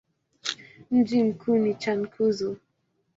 [0.91, 2.57] Mji mkuu ni Cankuzo.